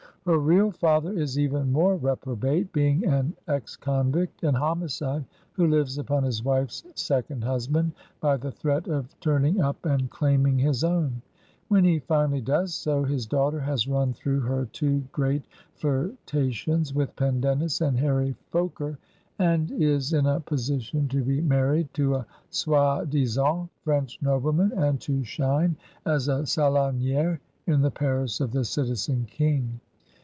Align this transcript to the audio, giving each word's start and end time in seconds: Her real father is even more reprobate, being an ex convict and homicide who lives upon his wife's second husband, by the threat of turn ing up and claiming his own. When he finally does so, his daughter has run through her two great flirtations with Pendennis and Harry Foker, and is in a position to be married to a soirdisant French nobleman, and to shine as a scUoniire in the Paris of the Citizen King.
Her 0.23 0.37
real 0.37 0.69
father 0.69 1.11
is 1.11 1.39
even 1.39 1.71
more 1.71 1.95
reprobate, 1.95 2.71
being 2.71 3.03
an 3.07 3.33
ex 3.47 3.75
convict 3.75 4.43
and 4.43 4.55
homicide 4.55 5.25
who 5.53 5.65
lives 5.65 5.97
upon 5.97 6.21
his 6.23 6.43
wife's 6.43 6.83
second 6.93 7.43
husband, 7.43 7.93
by 8.19 8.37
the 8.37 8.51
threat 8.51 8.87
of 8.87 9.19
turn 9.19 9.45
ing 9.45 9.61
up 9.61 9.83
and 9.83 10.11
claiming 10.11 10.59
his 10.59 10.83
own. 10.83 11.23
When 11.69 11.83
he 11.83 11.97
finally 11.97 12.39
does 12.39 12.75
so, 12.75 13.03
his 13.03 13.25
daughter 13.25 13.59
has 13.61 13.87
run 13.87 14.13
through 14.13 14.41
her 14.41 14.67
two 14.67 15.03
great 15.11 15.41
flirtations 15.73 16.93
with 16.93 17.15
Pendennis 17.15 17.81
and 17.81 17.97
Harry 17.97 18.35
Foker, 18.53 18.97
and 19.39 19.71
is 19.71 20.13
in 20.13 20.27
a 20.27 20.39
position 20.39 21.07
to 21.07 21.23
be 21.23 21.41
married 21.41 21.91
to 21.95 22.13
a 22.13 22.27
soirdisant 22.51 23.69
French 23.83 24.19
nobleman, 24.21 24.71
and 24.73 25.01
to 25.01 25.23
shine 25.23 25.75
as 26.05 26.27
a 26.27 26.43
scUoniire 26.43 27.39
in 27.65 27.81
the 27.81 27.89
Paris 27.89 28.39
of 28.39 28.51
the 28.51 28.63
Citizen 28.63 29.25
King. 29.27 29.79